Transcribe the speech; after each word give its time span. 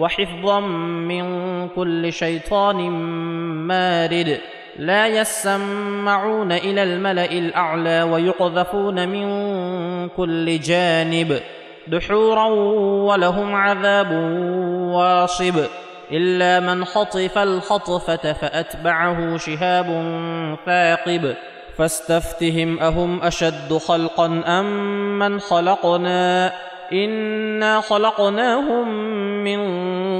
وحفظا 0.00 0.60
من 0.60 1.68
كل 1.68 2.12
شيطان 2.12 2.76
مارد. 3.66 4.40
لا 4.78 5.06
يسمعون 5.06 6.52
إلى 6.52 6.82
الملأ 6.82 7.32
الأعلى 7.32 8.02
ويقذفون 8.02 9.08
من 9.08 9.28
كل 10.08 10.60
جانب. 10.60 11.40
دحورا 11.86 12.44
ولهم 13.04 13.54
عذاب 13.54 14.12
واصب. 14.92 15.64
إلا 16.12 16.60
من 16.60 16.84
خطف 16.84 17.38
الخطفة 17.38 18.32
فأتبعه 18.32 19.36
شهاب 19.36 19.86
ثاقب. 20.66 21.34
فاستفتهم 21.78 22.80
أهم 22.80 23.22
أشد 23.22 23.72
خلقا 23.72 24.42
أم 24.46 25.18
من 25.18 25.40
خلقنا؟ 25.40 26.52
انا 26.92 27.80
خلقناهم 27.80 28.88
من 29.44 29.60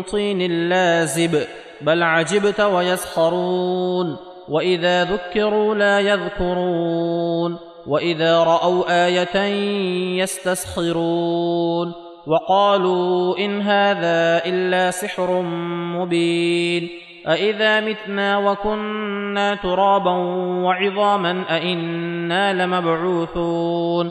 طين 0.02 0.68
لازب 0.68 1.42
بل 1.80 2.02
عجبت 2.02 2.60
ويسخرون. 2.60 4.16
واذا 4.48 5.04
ذكروا 5.04 5.74
لا 5.74 6.00
يذكرون. 6.00 7.56
واذا 7.86 8.44
راوا 8.44 9.06
إيه 9.06 10.22
يستسخرون. 10.22 11.92
وقالوا 12.26 13.38
ان 13.38 13.60
هذا 13.60 14.44
الا 14.46 14.90
سحر 14.90 15.42
مبين. 15.96 16.88
أإذا 17.26 17.80
متنا 17.80 18.38
وكنا 18.38 19.54
ترابا 19.54 20.12
وعظاما 20.64 21.44
أإنا 21.50 22.66
لمبعوثون. 22.66 24.10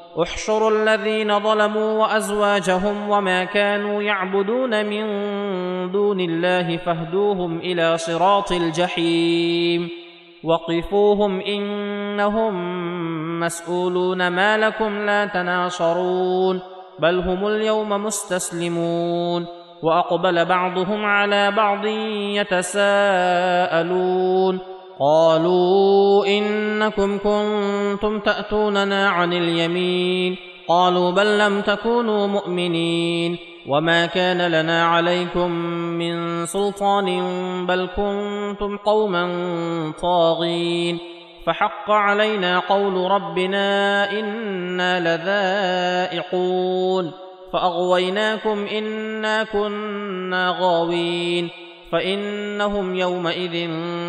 احشروا 0.17 0.71
الذين 0.71 1.39
ظلموا 1.39 2.01
وأزواجهم 2.01 3.09
وما 3.09 3.43
كانوا 3.43 4.03
يعبدون 4.03 4.85
من 4.85 5.05
دون 5.91 6.19
الله 6.19 6.77
فاهدوهم 6.77 7.59
إلى 7.59 7.97
صراط 7.97 8.51
الجحيم 8.51 9.89
وقفوهم 10.43 11.39
إنهم 11.39 12.53
مسؤولون 13.39 14.27
ما 14.27 14.57
لكم 14.57 15.05
لا 15.05 15.25
تناصرون 15.25 16.61
بل 16.99 17.19
هم 17.19 17.47
اليوم 17.47 17.89
مستسلمون 17.89 19.45
وأقبل 19.83 20.45
بعضهم 20.45 21.05
على 21.05 21.51
بعض 21.51 21.85
يتساءلون 22.75 24.59
قالوا 25.01 26.25
إنكم 26.25 27.17
كنتم 27.17 28.19
تأتوننا 28.19 29.09
عن 29.09 29.33
اليمين. 29.33 30.35
قالوا 30.67 31.11
بل 31.11 31.37
لم 31.37 31.61
تكونوا 31.61 32.27
مؤمنين. 32.27 33.37
وما 33.67 34.05
كان 34.05 34.51
لنا 34.51 34.85
عليكم 34.85 35.51
من 35.97 36.45
سلطان 36.45 37.05
بل 37.65 37.89
كنتم 37.95 38.77
قوما 38.77 39.27
طاغين. 40.01 40.99
فحق 41.45 41.91
علينا 41.91 42.59
قول 42.59 43.11
ربنا 43.11 44.11
إنا 44.11 44.99
لذائقون. 44.99 47.11
فأغويناكم 47.53 48.65
إنا 48.65 49.43
كنا 49.43 50.57
غاوين. 50.61 51.49
فإنهم 51.91 52.95
يومئذ 52.95 53.51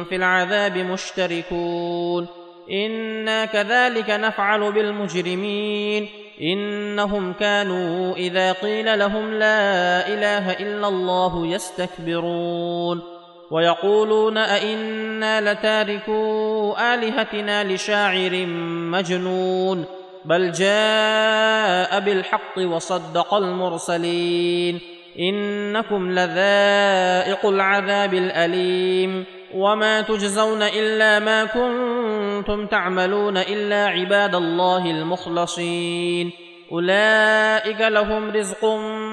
في 0.09 0.17
العذاب 0.17 0.79
مشتركون. 0.79 2.27
إنا 2.71 3.45
كذلك 3.45 4.11
نفعل 4.11 4.73
بالمجرمين. 4.73 6.09
إنهم 6.43 7.33
كانوا 7.33 8.15
إذا 8.15 8.53
قيل 8.53 8.99
لهم 8.99 9.31
لا 9.31 10.09
إله 10.09 10.53
إلا 10.53 10.89
الله 10.89 11.47
يستكبرون. 11.47 13.03
ويقولون 13.51 14.39
أئنا 14.39 15.53
لتاركو 15.53 16.75
آلهتنا 16.95 17.65
لشاعر 17.65 18.47
مجنون. 18.91 19.85
بل 20.25 20.53
جاء 20.53 22.01
بالحق 22.01 22.59
وصدق 22.59 23.35
المرسلين. 23.35 24.81
إنكم 25.19 26.11
لذائق 26.11 27.47
العذاب 27.47 28.15
الأليم 28.15 29.25
وما 29.55 30.01
تجزون 30.01 30.63
إلا 30.63 31.19
ما 31.19 31.45
كنتم 31.45 32.67
تعملون 32.67 33.37
إلا 33.37 33.87
عباد 33.87 34.35
الله 34.35 34.91
المخلصين. 34.91 36.31
أولئك 36.73 37.81
لهم 37.81 38.31
رزق 38.31 38.65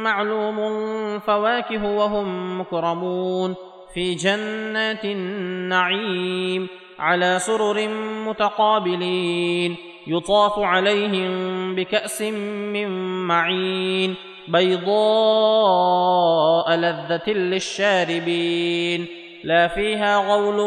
معلوم 0.03 0.59
فواكه 1.19 1.85
وهم 1.85 2.59
مكرمون. 2.61 3.55
في 3.93 4.15
جنات 4.15 5.05
النعيم 5.05 6.67
على 6.99 7.39
سرر 7.39 7.87
متقابلين. 8.27 9.75
يطاف 10.07 10.59
عليهم 10.59 11.75
بكأس 11.75 12.21
من 12.21 12.87
معين. 13.27 14.15
بيضاء 14.51 14.89
لذة 16.75 17.29
للشاربين 17.29 19.07
لا 19.43 19.67
فيها 19.67 20.17
غول 20.17 20.59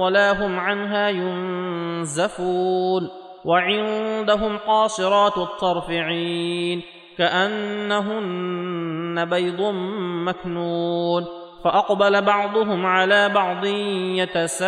ولا 0.00 0.46
هم 0.46 0.58
عنها 0.58 1.08
ينزفون 1.08 3.08
وعندهم 3.44 4.58
قاصرات 4.58 5.38
الطرف 5.38 5.90
عين 5.90 6.82
كأنهن 7.18 9.24
بيض 9.24 9.60
مكنون 10.24 11.26
فأقبل 11.64 12.22
بعضهم 12.22 12.86
على 12.86 13.28
بعض 13.28 13.64
يتساءلون 14.16 14.60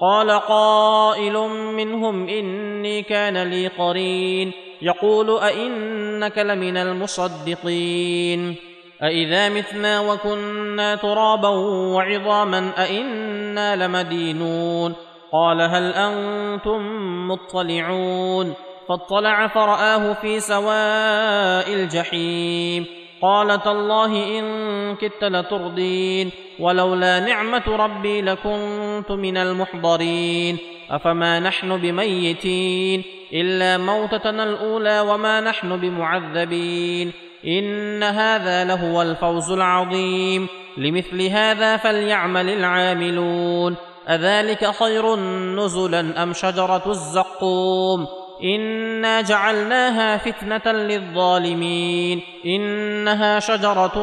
قال 0.00 0.30
قائل 0.30 1.38
منهم 1.74 2.28
إني 2.28 3.02
كان 3.02 3.42
لي 3.42 3.66
قرين. 3.66 4.52
يقول 4.82 5.38
أئنك 5.38 6.38
لمن 6.38 6.76
المصدقين. 6.76 8.56
أإذا 9.02 9.48
متنا 9.48 10.00
وكنا 10.00 10.94
ترابا 10.94 11.48
وعظاما 11.94 12.70
أإنا 12.78 13.86
لمدينون. 13.86 14.94
قال 15.32 15.60
هل 15.60 15.92
أنتم 15.92 16.80
مطلعون. 17.28 18.54
فاطلع 18.88 19.46
فرآه 19.46 20.12
في 20.12 20.40
سواء 20.40 21.74
الجحيم. 21.74 22.86
قال 23.22 23.62
تالله 23.62 24.38
إن 24.38 24.96
كدت 24.96 25.24
لتردين 25.24 26.30
ولولا 26.60 27.20
نعمة 27.20 27.62
ربي 27.66 28.22
لكنت 28.22 29.10
من 29.10 29.36
المحضرين. 29.36 30.58
أفما 30.90 31.40
نحن 31.40 31.76
بميتين؟ 31.76 33.04
إلا 33.32 33.78
موتتنا 33.78 34.44
الأولى 34.44 35.00
وما 35.00 35.40
نحن 35.40 35.76
بمعذبين. 35.76 37.12
إن 37.46 38.02
هذا 38.02 38.64
لهو 38.64 39.02
الفوز 39.02 39.50
العظيم. 39.50 40.46
لمثل 40.76 41.22
هذا 41.22 41.76
فليعمل 41.76 42.48
العاملون. 42.48 43.76
أذلك 44.08 44.70
خير 44.70 45.16
نزلا 45.56 46.22
أم 46.22 46.32
شجرة 46.32 46.82
الزقوم؟ 46.86 48.06
أنا 48.42 49.20
جعلناها 49.20 50.16
فتنه 50.16 50.72
للظالمين 50.72 52.20
انها 52.46 53.40
شجره 53.40 53.96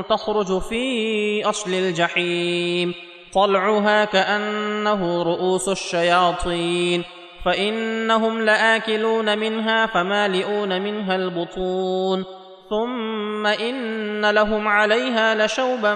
تخرج 0.00 0.60
في 0.60 1.44
اصل 1.44 1.74
الجحيم 1.74 2.94
طلعها 3.34 4.04
كانه 4.04 5.22
رؤوس 5.22 5.68
الشياطين 5.68 7.04
فانهم 7.44 8.40
لاكلون 8.40 9.38
منها 9.38 9.86
فمالئون 9.86 10.82
منها 10.82 11.16
البطون 11.16 12.24
ثم 12.70 13.46
ان 13.46 14.30
لهم 14.30 14.68
عليها 14.68 15.46
لشوبا 15.46 15.94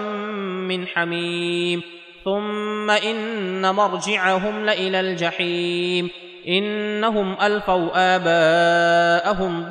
من 0.69 0.87
حميم 0.87 1.81
ثم 2.25 2.89
ان 2.89 3.75
مرجعهم 3.75 4.65
لالى 4.65 4.99
الجحيم 4.99 6.09
إنهم 6.49 7.37
ألفوا 7.41 8.15
آباءهم 8.15 9.69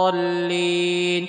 ضالين 0.00 1.26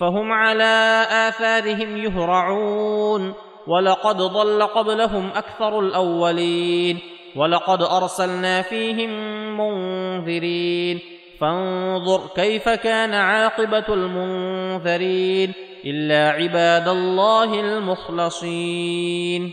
فهم 0.00 0.32
على 0.32 1.06
آثارهم 1.10 1.96
يهرعون 1.96 3.34
ولقد 3.66 4.16
ضل 4.16 4.62
قبلهم 4.62 5.30
أكثر 5.36 5.80
الأولين 5.80 6.98
ولقد 7.36 7.82
أرسلنا 7.82 8.62
فيهم 8.62 9.10
منذرين 9.60 11.00
فانظر 11.40 12.20
كيف 12.36 12.68
كان 12.68 13.14
عاقبة 13.14 13.84
المنذرين 13.88 15.52
إلا 15.84 16.30
عباد 16.30 16.88
الله 16.88 17.60
المخلصين 17.60 19.52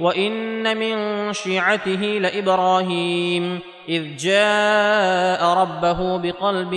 وان 0.00 0.76
من 0.76 1.32
شيعته 1.32 2.18
لابراهيم 2.20 3.60
اذ 3.88 4.16
جاء 4.16 5.44
ربه 5.44 6.16
بقلب 6.16 6.74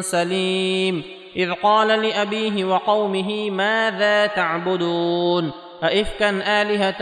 سليم 0.00 1.02
اذ 1.36 1.52
قال 1.52 1.88
لابيه 1.88 2.64
وقومه 2.64 3.50
ماذا 3.50 4.26
تعبدون 4.26 5.52
أئفكا 5.84 6.30
آلهة 6.62 7.00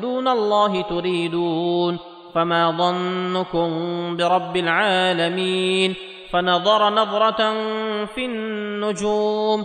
دون 0.00 0.28
الله 0.28 0.82
تريدون 0.82 1.98
فما 2.34 2.70
ظنكم 2.70 3.70
برب 4.16 4.56
العالمين 4.56 5.94
فنظر 6.30 6.90
نظرة 6.90 7.54
في 8.04 8.24
النجوم 8.26 9.64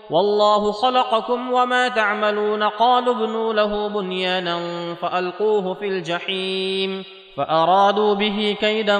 والله 0.11 0.71
خلقكم 0.71 1.53
وما 1.53 1.87
تعملون 1.87 2.63
قالوا 2.63 3.15
ابنوا 3.15 3.53
له 3.53 3.89
بنيانا 3.89 4.59
فألقوه 4.93 5.73
في 5.73 5.87
الجحيم 5.87 7.03
فأرادوا 7.37 8.13
به 8.13 8.57
كيدا 8.59 8.99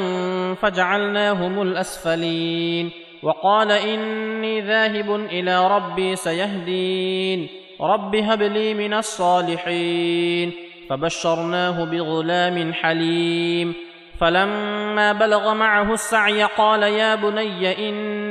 فجعلناهم 0.53 1.61
الأسفلين 1.61 2.91
وقال 3.23 3.71
إني 3.71 4.61
ذاهب 4.61 5.15
إلى 5.15 5.67
ربي 5.67 6.15
سيهدين 6.15 7.47
رب 7.81 8.15
هب 8.15 8.41
لي 8.41 8.73
من 8.73 8.93
الصالحين 8.93 10.51
فبشرناه 10.89 11.85
بغلام 11.85 12.73
حليم 12.73 13.73
فلما 14.19 15.13
بلغ 15.13 15.53
معه 15.53 15.93
السعي 15.93 16.43
قال 16.43 16.83
يا 16.83 17.15
بني 17.15 17.89
اني 17.89 18.30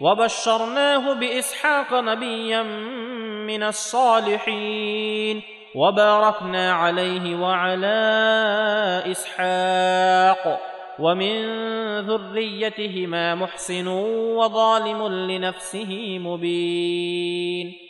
وبشرناه 0.00 1.14
بإسحاق 1.14 1.94
نبيا 1.94 2.62
من 3.46 3.62
الصالحين 3.62 5.42
وباركنا 5.74 6.72
عليه 6.72 7.34
وعلى 7.36 7.98
إسحاق 9.10 10.60
ومن 10.98 11.36
ذريتهما 12.00 13.34
محسن 13.34 13.88
وظالم 14.36 15.08
لنفسه 15.08 16.18
مبين 16.18 17.89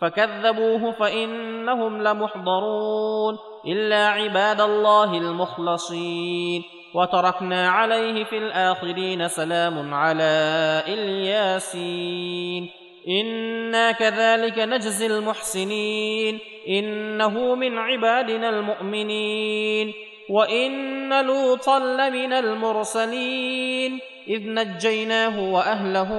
فكذبوه 0.00 0.92
فإنهم 0.92 2.02
لمحضرون 2.02 3.38
إلا 3.66 4.08
عباد 4.08 4.60
الله 4.60 5.18
المخلصين. 5.18 6.62
وتركنا 6.94 7.68
عليه 7.68 8.24
في 8.24 8.38
الآخرين 8.38 9.28
سلام 9.28 9.94
على 9.94 10.82
إلياسين. 10.88 12.70
إنا 13.08 13.92
كذلك 13.92 14.58
نجزي 14.58 15.06
المحسنين. 15.06 16.38
إنه 16.68 17.54
من 17.54 17.78
عبادنا 17.78 18.48
المؤمنين. 18.48 19.92
وإن 20.30 21.26
لوطا 21.26 21.78
لمن 21.78 22.32
المرسلين. 22.32 24.00
إذ 24.28 24.42
نجيناه 24.44 25.52
وأهله 25.52 26.10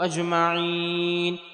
أجمعين. 0.00 1.53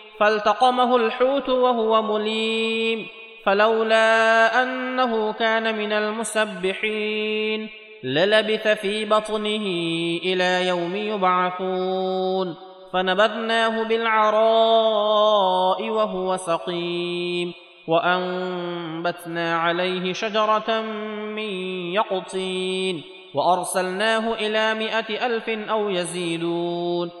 فالتقمه 0.21 0.95
الحوت 0.95 1.49
وهو 1.49 2.01
مليم 2.01 3.07
فلولا 3.45 4.63
أنه 4.63 5.33
كان 5.33 5.77
من 5.77 5.91
المسبحين 5.93 7.69
للبث 8.03 8.67
في 8.67 9.05
بطنه 9.05 9.65
إلى 10.23 10.67
يوم 10.67 10.95
يبعثون 10.95 12.55
فنبذناه 12.93 13.83
بالعراء 13.83 15.09
وهو 15.89 16.37
سقيم 16.37 17.53
وأنبتنا 17.87 19.55
عليه 19.55 20.13
شجرة 20.13 20.81
من 21.35 21.49
يقطين 21.93 23.03
وأرسلناه 23.33 24.33
إلى 24.33 24.73
مائه 24.73 25.25
ألف 25.25 25.49
أو 25.49 25.89
يزيدون 25.89 27.20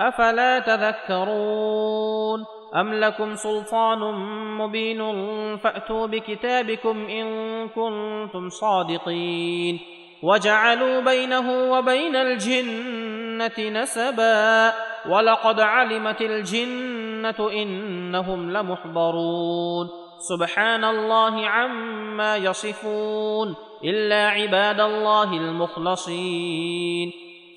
أفلا 0.00 0.58
تذكرون 0.58 2.44
أم 2.74 2.94
لكم 2.94 3.34
سلطان 3.34 3.98
مبين 4.58 5.00
فأتوا 5.56 6.06
بكتابكم 6.06 7.06
إن 7.06 7.68
كنتم 7.68 8.48
صادقين 8.48 9.80
وجعلوا 10.22 11.00
بينه 11.00 11.72
وبين 11.72 12.16
الجنة 12.16 13.80
نسبا 13.80 14.72
ولقد 15.08 15.60
علمت 15.60 16.20
الجنة 16.20 17.50
إنهم 17.52 18.50
لمحضرون 18.50 19.88
سبحان 20.18 20.84
الله 20.84 21.46
عما 21.46 22.36
يصفون 22.36 23.54
إلا 23.84 24.28
عباد 24.28 24.80
الله 24.80 25.32
المخلصين 25.32 27.29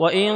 وان 0.00 0.32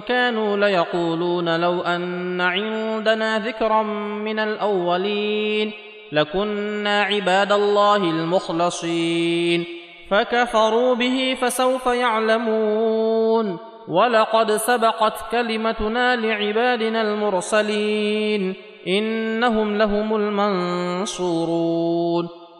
كانوا 0.00 0.56
ليقولون 0.56 1.60
لو 1.60 1.80
ان 1.80 2.40
عندنا 2.40 3.38
ذكرا 3.38 3.82
من 4.22 4.38
الاولين 4.38 5.72
لكنا 6.12 7.02
عباد 7.02 7.52
الله 7.52 7.96
المخلصين 7.96 9.64
فكفروا 10.10 10.94
به 10.94 11.36
فسوف 11.40 11.86
يعلمون 11.86 13.58
ولقد 13.88 14.52
سبقت 14.52 15.30
كلمتنا 15.30 16.16
لعبادنا 16.16 17.02
المرسلين 17.02 18.54
انهم 18.86 19.76
لهم 19.78 20.16
المنصورون 20.16 21.48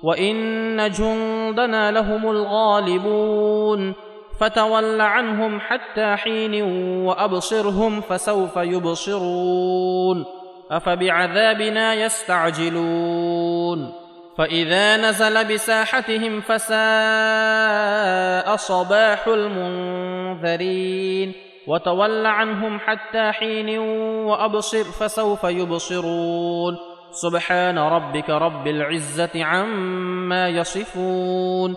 وان 0.03 0.91
جندنا 0.91 1.93
لهم 1.93 2.31
الغالبون 2.31 3.95
فتول 4.41 5.01
عنهم 5.01 5.61
حتى 5.61 6.17
حين 6.17 6.63
وأبصرهم 7.07 8.01
فسوف 8.01 8.57
يبصرون 8.57 10.25
أفبعذابنا 10.71 11.95
يستعجلون 11.95 13.93
فإذا 14.39 14.97
نزل 14.97 15.55
بساحتهم 15.55 16.41
فساء 16.41 16.77
صباح 18.57 19.27
المنذرين 19.27 21.33
وتول 21.67 22.27
عنهم 22.27 22.81
حتى 22.81 23.33
حين 23.33 23.79
وأبصر 24.29 24.85
فسوف 24.85 25.45
يبصرون 25.45 26.77
سبحان 27.11 27.79
ربك 27.79 28.31
رب 28.31 28.67
العزة 28.67 29.45
عما 29.45 30.49
يصفون 30.49 31.77